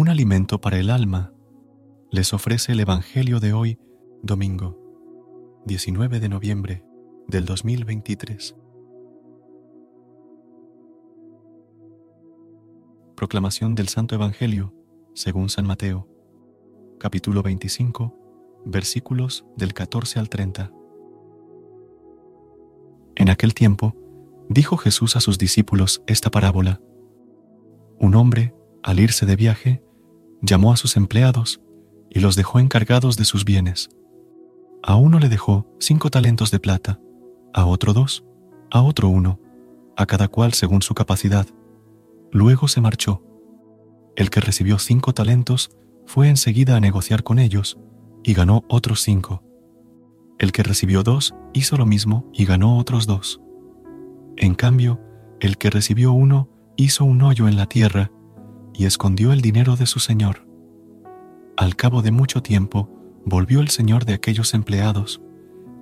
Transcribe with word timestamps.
Un 0.00 0.08
alimento 0.08 0.62
para 0.62 0.78
el 0.78 0.88
alma, 0.88 1.34
les 2.10 2.32
ofrece 2.32 2.72
el 2.72 2.80
Evangelio 2.80 3.38
de 3.38 3.52
hoy, 3.52 3.78
domingo, 4.22 4.78
19 5.66 6.20
de 6.20 6.28
noviembre 6.30 6.82
del 7.28 7.44
2023. 7.44 8.56
Proclamación 13.14 13.74
del 13.74 13.88
Santo 13.88 14.14
Evangelio 14.14 14.72
según 15.12 15.50
San 15.50 15.66
Mateo, 15.66 16.08
capítulo 16.98 17.42
25, 17.42 18.62
versículos 18.64 19.44
del 19.58 19.74
14 19.74 20.18
al 20.18 20.30
30. 20.30 20.72
En 23.16 23.28
aquel 23.28 23.52
tiempo, 23.52 23.94
dijo 24.48 24.78
Jesús 24.78 25.16
a 25.16 25.20
sus 25.20 25.36
discípulos 25.36 26.02
esta 26.06 26.30
parábola. 26.30 26.80
Un 27.98 28.14
hombre 28.14 28.54
al 28.82 28.98
irse 28.98 29.26
de 29.26 29.36
viaje, 29.36 29.84
llamó 30.42 30.72
a 30.72 30.76
sus 30.76 30.96
empleados 30.96 31.60
y 32.10 32.20
los 32.20 32.36
dejó 32.36 32.58
encargados 32.58 33.16
de 33.16 33.24
sus 33.24 33.44
bienes. 33.44 33.90
A 34.82 34.96
uno 34.96 35.18
le 35.18 35.28
dejó 35.28 35.66
cinco 35.78 36.10
talentos 36.10 36.50
de 36.50 36.58
plata, 36.58 37.00
a 37.52 37.66
otro 37.66 37.92
dos, 37.92 38.24
a 38.70 38.82
otro 38.82 39.08
uno, 39.08 39.38
a 39.96 40.06
cada 40.06 40.28
cual 40.28 40.54
según 40.54 40.82
su 40.82 40.94
capacidad. 40.94 41.46
Luego 42.32 42.68
se 42.68 42.80
marchó. 42.80 43.22
El 44.16 44.30
que 44.30 44.40
recibió 44.40 44.78
cinco 44.78 45.12
talentos 45.12 45.70
fue 46.06 46.28
enseguida 46.28 46.76
a 46.76 46.80
negociar 46.80 47.22
con 47.22 47.38
ellos 47.38 47.78
y 48.22 48.34
ganó 48.34 48.64
otros 48.68 49.02
cinco. 49.02 49.42
El 50.38 50.52
que 50.52 50.62
recibió 50.62 51.02
dos 51.02 51.34
hizo 51.52 51.76
lo 51.76 51.86
mismo 51.86 52.30
y 52.32 52.46
ganó 52.46 52.78
otros 52.78 53.06
dos. 53.06 53.40
En 54.36 54.54
cambio, 54.54 55.00
el 55.40 55.58
que 55.58 55.70
recibió 55.70 56.12
uno 56.12 56.48
hizo 56.76 57.04
un 57.04 57.20
hoyo 57.22 57.46
en 57.46 57.56
la 57.56 57.66
tierra 57.66 58.10
y 58.74 58.86
escondió 58.86 59.32
el 59.32 59.40
dinero 59.40 59.76
de 59.76 59.86
su 59.86 60.00
señor. 60.00 60.46
Al 61.56 61.76
cabo 61.76 62.02
de 62.02 62.10
mucho 62.10 62.42
tiempo, 62.42 62.88
volvió 63.24 63.60
el 63.60 63.68
señor 63.68 64.04
de 64.04 64.14
aquellos 64.14 64.54
empleados 64.54 65.20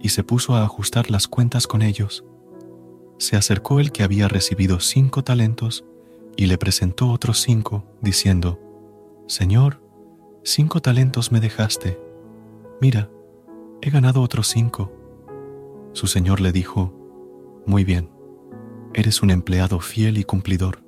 y 0.00 0.11
se 0.11 0.25
puso 0.25 0.56
a 0.56 0.64
ajustar 0.64 1.11
las 1.11 1.28
cuentas 1.28 1.66
con 1.66 1.83
ellos. 1.83 2.25
Se 3.19 3.36
acercó 3.36 3.81
el 3.81 3.92
que 3.92 4.03
había 4.03 4.28
recibido 4.28 4.81
cinco 4.81 5.22
talentos 5.22 5.84
y 6.36 6.47
le 6.47 6.59
presentó 6.59 7.11
otros 7.11 7.41
cinco, 7.41 7.84
diciendo, 8.00 8.61
Señor, 9.27 9.83
cinco 10.44 10.81
talentos 10.81 11.33
me 11.33 11.41
dejaste. 11.41 12.00
Mira, 12.81 13.11
he 13.83 13.91
ganado 13.91 14.22
otros 14.22 14.48
cinco. 14.48 14.92
Su 15.92 16.06
señor 16.06 16.41
le 16.41 16.53
dijo, 16.53 16.92
Muy 17.66 17.84
bien, 17.84 18.09
eres 18.94 19.22
un 19.22 19.31
empleado 19.31 19.81
fiel 19.81 20.16
y 20.19 20.25
cumplidor 20.25 20.88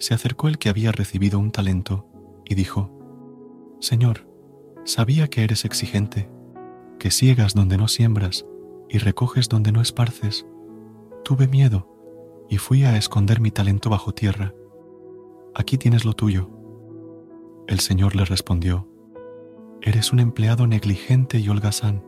se 0.00 0.14
acercó 0.14 0.48
el 0.48 0.58
que 0.58 0.70
había 0.70 0.92
recibido 0.92 1.38
un 1.38 1.52
talento 1.52 2.06
y 2.46 2.54
dijo, 2.54 2.90
Señor, 3.80 4.26
sabía 4.84 5.28
que 5.28 5.44
eres 5.44 5.64
exigente, 5.66 6.28
que 6.98 7.10
ciegas 7.10 7.54
donde 7.54 7.76
no 7.76 7.86
siembras 7.86 8.46
y 8.88 8.98
recoges 8.98 9.48
donde 9.48 9.72
no 9.72 9.82
esparces. 9.82 10.46
Tuve 11.22 11.46
miedo 11.46 11.86
y 12.48 12.56
fui 12.56 12.84
a 12.84 12.96
esconder 12.96 13.40
mi 13.40 13.50
talento 13.50 13.90
bajo 13.90 14.12
tierra. 14.12 14.54
Aquí 15.54 15.76
tienes 15.76 16.06
lo 16.06 16.14
tuyo. 16.14 16.48
El 17.68 17.80
Señor 17.80 18.16
le 18.16 18.24
respondió, 18.24 18.88
Eres 19.82 20.12
un 20.12 20.20
empleado 20.20 20.66
negligente 20.66 21.38
y 21.38 21.48
holgazán. 21.48 22.04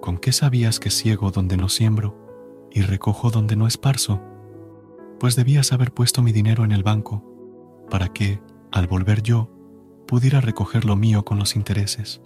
¿Con 0.00 0.18
qué 0.18 0.32
sabías 0.32 0.78
que 0.78 0.90
ciego 0.90 1.30
donde 1.30 1.56
no 1.56 1.68
siembro 1.68 2.68
y 2.70 2.82
recojo 2.82 3.30
donde 3.30 3.56
no 3.56 3.66
esparzo? 3.66 4.20
Pues 5.18 5.36
debías 5.36 5.72
haber 5.72 5.92
puesto 5.92 6.22
mi 6.22 6.32
dinero 6.32 6.64
en 6.64 6.72
el 6.72 6.82
banco, 6.82 7.24
para 7.90 8.08
que, 8.08 8.40
al 8.70 8.86
volver 8.86 9.22
yo, 9.22 9.50
pudiera 10.06 10.40
recoger 10.40 10.84
lo 10.84 10.96
mío 10.96 11.24
con 11.24 11.38
los 11.38 11.56
intereses. 11.56 12.20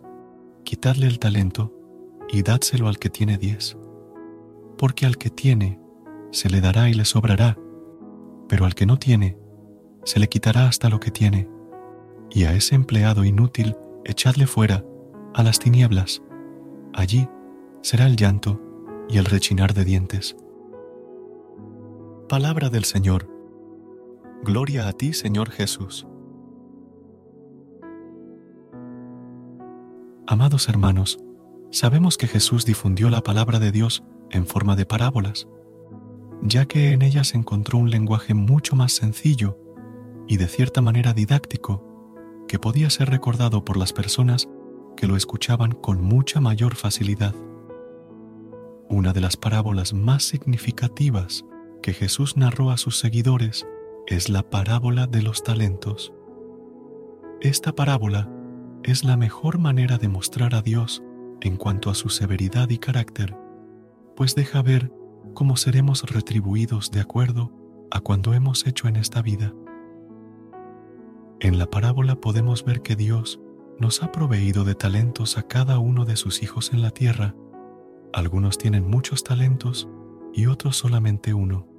Quitadle 0.64 1.06
el 1.06 1.18
talento 1.18 1.72
y 2.28 2.42
dádselo 2.42 2.88
al 2.88 2.98
que 2.98 3.10
tiene 3.10 3.38
diez, 3.38 3.76
porque 4.78 5.06
al 5.06 5.16
que 5.18 5.30
tiene 5.30 5.80
se 6.30 6.48
le 6.48 6.60
dará 6.60 6.88
y 6.88 6.94
le 6.94 7.04
sobrará, 7.04 7.58
pero 8.48 8.64
al 8.64 8.74
que 8.74 8.86
no 8.86 8.98
tiene 8.98 9.38
se 10.04 10.18
le 10.18 10.28
quitará 10.28 10.66
hasta 10.66 10.88
lo 10.88 11.00
que 11.00 11.10
tiene, 11.10 11.48
y 12.30 12.44
a 12.44 12.54
ese 12.54 12.74
empleado 12.74 13.24
inútil 13.24 13.76
echadle 14.04 14.46
fuera, 14.46 14.84
a 15.34 15.42
las 15.42 15.58
tinieblas. 15.58 16.22
Allí 16.92 17.28
será 17.82 18.06
el 18.06 18.16
llanto 18.16 18.60
y 19.08 19.18
el 19.18 19.24
rechinar 19.24 19.74
de 19.74 19.84
dientes. 19.84 20.36
Palabra 22.32 22.70
del 22.70 22.84
Señor. 22.84 23.28
Gloria 24.42 24.88
a 24.88 24.94
ti, 24.94 25.12
Señor 25.12 25.50
Jesús. 25.50 26.06
Amados 30.26 30.66
hermanos, 30.70 31.18
sabemos 31.70 32.16
que 32.16 32.26
Jesús 32.26 32.64
difundió 32.64 33.10
la 33.10 33.20
palabra 33.20 33.58
de 33.58 33.70
Dios 33.70 34.02
en 34.30 34.46
forma 34.46 34.76
de 34.76 34.86
parábolas, 34.86 35.46
ya 36.40 36.64
que 36.64 36.92
en 36.92 37.02
ellas 37.02 37.34
encontró 37.34 37.76
un 37.76 37.90
lenguaje 37.90 38.32
mucho 38.32 38.76
más 38.76 38.94
sencillo 38.94 39.58
y 40.26 40.38
de 40.38 40.48
cierta 40.48 40.80
manera 40.80 41.12
didáctico 41.12 41.84
que 42.48 42.58
podía 42.58 42.88
ser 42.88 43.10
recordado 43.10 43.62
por 43.62 43.76
las 43.76 43.92
personas 43.92 44.48
que 44.96 45.06
lo 45.06 45.16
escuchaban 45.16 45.72
con 45.72 46.00
mucha 46.02 46.40
mayor 46.40 46.76
facilidad. 46.76 47.34
Una 48.88 49.12
de 49.12 49.20
las 49.20 49.36
parábolas 49.36 49.92
más 49.92 50.22
significativas 50.22 51.44
que 51.82 51.92
Jesús 51.92 52.36
narró 52.36 52.70
a 52.70 52.78
sus 52.78 52.98
seguidores 52.98 53.66
es 54.06 54.30
la 54.30 54.48
parábola 54.48 55.06
de 55.06 55.20
los 55.20 55.42
talentos. 55.42 56.14
Esta 57.40 57.72
parábola 57.74 58.30
es 58.84 59.04
la 59.04 59.16
mejor 59.16 59.58
manera 59.58 59.98
de 59.98 60.08
mostrar 60.08 60.54
a 60.54 60.62
Dios 60.62 61.02
en 61.40 61.56
cuanto 61.56 61.90
a 61.90 61.94
su 61.94 62.08
severidad 62.08 62.70
y 62.70 62.78
carácter, 62.78 63.36
pues 64.16 64.34
deja 64.34 64.62
ver 64.62 64.92
cómo 65.34 65.56
seremos 65.56 66.04
retribuidos 66.04 66.90
de 66.92 67.00
acuerdo 67.00 67.52
a 67.90 68.00
cuando 68.00 68.32
hemos 68.32 68.66
hecho 68.66 68.86
en 68.88 68.96
esta 68.96 69.20
vida. 69.20 69.52
En 71.40 71.58
la 71.58 71.66
parábola 71.66 72.14
podemos 72.14 72.64
ver 72.64 72.82
que 72.82 72.94
Dios 72.94 73.40
nos 73.80 74.04
ha 74.04 74.12
proveído 74.12 74.64
de 74.64 74.76
talentos 74.76 75.36
a 75.36 75.42
cada 75.42 75.80
uno 75.80 76.04
de 76.04 76.14
sus 76.14 76.44
hijos 76.44 76.72
en 76.72 76.82
la 76.82 76.92
tierra. 76.92 77.34
Algunos 78.12 78.56
tienen 78.56 78.88
muchos 78.88 79.24
talentos 79.24 79.88
y 80.32 80.46
otros 80.46 80.76
solamente 80.76 81.34
uno 81.34 81.71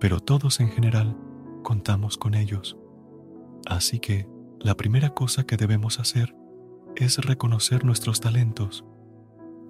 pero 0.00 0.20
todos 0.20 0.60
en 0.60 0.68
general 0.68 1.16
contamos 1.62 2.16
con 2.16 2.34
ellos. 2.34 2.76
Así 3.66 3.98
que 3.98 4.28
la 4.60 4.76
primera 4.76 5.10
cosa 5.10 5.44
que 5.44 5.56
debemos 5.56 6.00
hacer 6.00 6.34
es 6.96 7.18
reconocer 7.18 7.84
nuestros 7.84 8.20
talentos 8.20 8.84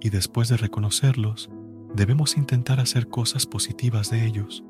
y 0.01 0.09
después 0.09 0.49
de 0.49 0.57
reconocerlos, 0.57 1.49
debemos 1.93 2.37
intentar 2.37 2.79
hacer 2.79 3.07
cosas 3.07 3.45
positivas 3.45 4.09
de 4.09 4.25
ellos. 4.25 4.63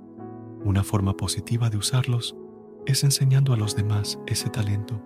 Una 0.64 0.84
forma 0.84 1.16
positiva 1.16 1.70
de 1.70 1.78
usarlos 1.78 2.36
es 2.86 3.04
enseñando 3.04 3.54
a 3.54 3.58
los 3.58 3.76
demás 3.76 4.20
ese 4.26 4.50
talento, 4.50 5.02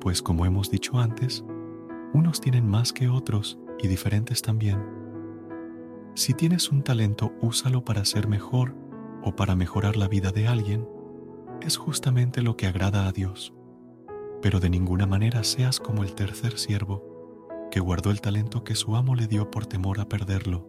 pues 0.00 0.22
como 0.22 0.46
hemos 0.46 0.70
dicho 0.70 0.98
antes, 0.98 1.44
unos 2.12 2.40
tienen 2.40 2.68
más 2.68 2.92
que 2.92 3.08
otros 3.08 3.58
y 3.78 3.88
diferentes 3.88 4.42
también. 4.42 4.80
Si 6.14 6.34
tienes 6.34 6.70
un 6.70 6.82
talento, 6.82 7.32
úsalo 7.40 7.84
para 7.84 8.04
ser 8.04 8.28
mejor 8.28 8.74
o 9.22 9.36
para 9.36 9.56
mejorar 9.56 9.96
la 9.96 10.08
vida 10.08 10.32
de 10.32 10.48
alguien 10.48 10.88
es 11.60 11.76
justamente 11.76 12.42
lo 12.42 12.56
que 12.56 12.66
agrada 12.66 13.06
a 13.06 13.12
Dios. 13.12 13.52
Pero 14.42 14.60
de 14.60 14.70
ninguna 14.70 15.06
manera 15.06 15.44
seas 15.44 15.78
como 15.78 16.02
el 16.02 16.14
tercer 16.14 16.58
siervo, 16.58 17.68
que 17.70 17.80
guardó 17.80 18.10
el 18.10 18.20
talento 18.20 18.64
que 18.64 18.74
su 18.74 18.96
amo 18.96 19.14
le 19.14 19.26
dio 19.26 19.50
por 19.50 19.66
temor 19.66 20.00
a 20.00 20.08
perderlo. 20.08 20.66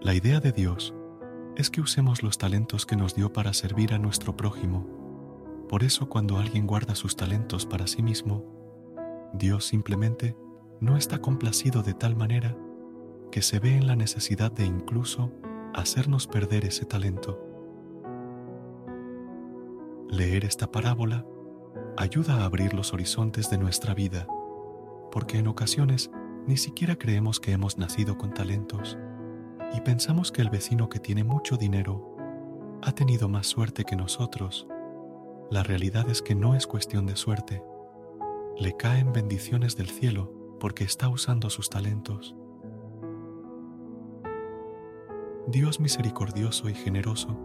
La 0.00 0.14
idea 0.14 0.40
de 0.40 0.52
Dios 0.52 0.94
es 1.56 1.70
que 1.70 1.80
usemos 1.80 2.22
los 2.22 2.38
talentos 2.38 2.86
que 2.86 2.96
nos 2.96 3.14
dio 3.14 3.32
para 3.32 3.52
servir 3.52 3.92
a 3.92 3.98
nuestro 3.98 4.36
prójimo. 4.36 4.86
Por 5.68 5.82
eso 5.82 6.08
cuando 6.08 6.38
alguien 6.38 6.66
guarda 6.66 6.94
sus 6.94 7.16
talentos 7.16 7.66
para 7.66 7.86
sí 7.86 8.02
mismo, 8.02 8.44
Dios 9.32 9.66
simplemente 9.66 10.36
no 10.80 10.96
está 10.96 11.20
complacido 11.20 11.82
de 11.82 11.94
tal 11.94 12.14
manera 12.14 12.56
que 13.32 13.42
se 13.42 13.58
ve 13.58 13.76
en 13.76 13.86
la 13.86 13.96
necesidad 13.96 14.52
de 14.52 14.64
incluso 14.64 15.32
hacernos 15.78 16.26
perder 16.26 16.64
ese 16.64 16.84
talento. 16.84 17.38
Leer 20.08 20.44
esta 20.44 20.70
parábola 20.70 21.24
ayuda 21.96 22.36
a 22.36 22.44
abrir 22.44 22.74
los 22.74 22.92
horizontes 22.92 23.50
de 23.50 23.58
nuestra 23.58 23.94
vida, 23.94 24.26
porque 25.12 25.38
en 25.38 25.48
ocasiones 25.48 26.10
ni 26.46 26.56
siquiera 26.56 26.96
creemos 26.96 27.40
que 27.40 27.52
hemos 27.52 27.78
nacido 27.78 28.16
con 28.16 28.32
talentos 28.32 28.98
y 29.74 29.80
pensamos 29.82 30.32
que 30.32 30.42
el 30.42 30.50
vecino 30.50 30.88
que 30.88 30.98
tiene 30.98 31.24
mucho 31.24 31.56
dinero 31.56 32.16
ha 32.82 32.92
tenido 32.92 33.28
más 33.28 33.46
suerte 33.46 33.84
que 33.84 33.96
nosotros. 33.96 34.66
La 35.50 35.62
realidad 35.62 36.08
es 36.08 36.22
que 36.22 36.34
no 36.34 36.54
es 36.54 36.66
cuestión 36.66 37.06
de 37.06 37.16
suerte. 37.16 37.62
Le 38.56 38.76
caen 38.76 39.12
bendiciones 39.12 39.76
del 39.76 39.88
cielo 39.88 40.32
porque 40.58 40.84
está 40.84 41.08
usando 41.08 41.50
sus 41.50 41.70
talentos. 41.70 42.34
Dios 45.50 45.80
misericordioso 45.80 46.68
y 46.68 46.74
generoso, 46.74 47.40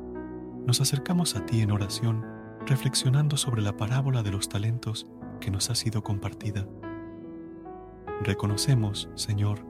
nos 0.68 0.82
acercamos 0.82 1.38
a 1.38 1.46
ti 1.46 1.62
en 1.62 1.72
oración 1.72 2.26
reflexionando 2.66 3.38
sobre 3.38 3.62
la 3.62 3.78
parábola 3.78 4.24
de 4.24 4.32
los 4.32 4.50
talentos 4.50 5.08
que 5.40 5.52
nos 5.52 5.70
ha 5.70 5.76
sido 5.76 6.04
compartida. 6.04 6.68
Reconocemos, 8.22 9.10
Señor, 9.16 9.66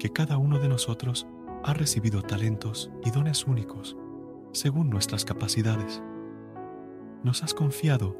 que 0.00 0.10
cada 0.10 0.38
uno 0.38 0.58
de 0.58 0.68
nosotros 0.68 1.28
ha 1.62 1.72
recibido 1.72 2.22
talentos 2.22 2.90
y 3.04 3.12
dones 3.12 3.46
únicos, 3.46 3.96
según 4.50 4.90
nuestras 4.90 5.24
capacidades. 5.24 6.02
Nos 7.22 7.44
has 7.44 7.54
confiado 7.54 8.16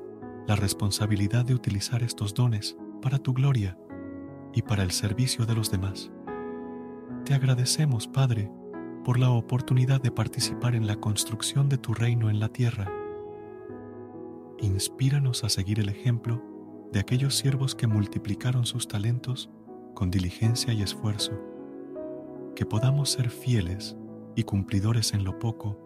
la 0.47 0.55
responsabilidad 0.55 1.45
de 1.45 1.55
utilizar 1.55 2.05
estos 2.05 2.33
dones 2.33 2.77
para 3.01 3.19
tu 3.19 3.33
gloria 3.33 3.77
y 4.55 4.63
para 4.63 4.85
el 4.85 4.93
servicio 4.93 5.47
de 5.47 5.57
los 5.57 5.73
demás. 5.73 6.13
Te 7.25 7.35
agradecemos, 7.35 8.07
Padre, 8.07 8.49
por 9.05 9.19
la 9.19 9.31
oportunidad 9.31 10.01
de 10.01 10.11
participar 10.11 10.75
en 10.75 10.87
la 10.87 10.97
construcción 10.97 11.69
de 11.69 11.79
tu 11.79 11.93
reino 11.93 12.31
en 12.31 12.39
la 12.39 12.49
tierra. 12.49 12.91
Inspíranos 14.61 15.43
a 15.43 15.49
seguir 15.49 15.81
el 15.81 15.89
ejemplo 15.89 16.43
de 16.93 17.01
aquellos 17.01 17.35
siervos 17.35 17.75
que 17.75 17.87
multiplicaron 17.87 18.65
sus 18.65 18.87
talentos 18.87 19.51
con 19.95 20.11
diligencia 20.11 20.73
y 20.73 20.83
esfuerzo, 20.83 21.33
que 22.55 22.65
podamos 22.65 23.11
ser 23.11 23.31
fieles 23.31 23.97
y 24.37 24.45
cumplidores 24.45 25.15
en 25.15 25.25
lo 25.25 25.39
poco, 25.39 25.79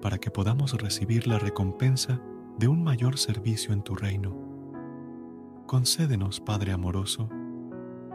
para 0.00 0.18
que 0.18 0.30
podamos 0.30 0.72
recibir 0.80 1.26
la 1.26 1.38
recompensa 1.38 2.22
de 2.58 2.68
un 2.68 2.82
mayor 2.82 3.18
servicio 3.18 3.74
en 3.74 3.82
tu 3.82 3.94
reino. 3.94 4.34
Concédenos, 5.66 6.40
Padre 6.40 6.72
amoroso, 6.72 7.28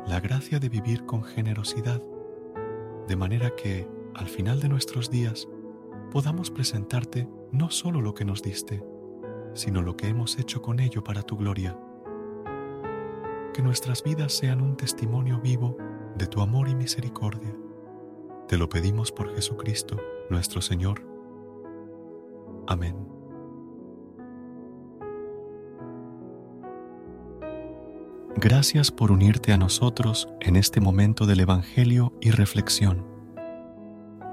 la 0.08 0.20
gracia 0.20 0.60
de 0.60 0.70
vivir 0.70 1.06
con 1.06 1.24
generosidad, 1.24 2.02
de 3.08 3.16
manera 3.16 3.56
que, 3.56 3.88
al 4.16 4.28
final 4.28 4.62
de 4.62 4.70
nuestros 4.70 5.10
días, 5.10 5.48
podamos 6.12 6.50
presentarte 6.50 7.28
no 7.52 7.70
solo 7.70 8.02
lo 8.02 8.14
que 8.14 8.26
nos 8.26 8.42
diste, 8.42 8.84
sino 9.54 9.82
lo 9.82 9.98
que 9.98 10.08
hemos 10.08 10.40
hecho 10.40 10.62
con 10.62 10.80
ello 10.80 11.04
para 11.04 11.22
tu 11.22 11.38
gloria. 11.38 11.78
Que 13.54 13.62
nuestras 13.62 14.04
vidas 14.04 14.34
sean 14.34 14.62
un 14.62 14.78
testimonio 14.78 15.40
vivo 15.42 15.78
de 16.18 16.28
tu 16.28 16.42
amor 16.42 16.70
y 16.70 16.76
misericordia. 16.76 17.56
Te 18.48 18.58
lo 18.58 18.70
pedimos 18.70 19.12
por 19.12 19.34
Jesucristo, 19.36 19.98
nuestro 20.30 20.62
Señor. 20.62 21.06
Amén. 22.68 22.96
Gracias 28.38 28.92
por 28.92 29.12
unirte 29.12 29.54
a 29.54 29.58
nosotros 29.58 30.30
en 30.40 30.56
este 30.56 30.80
momento 30.80 31.26
del 31.26 31.40
Evangelio 31.40 32.14
y 32.22 32.32
reflexión. 32.32 33.15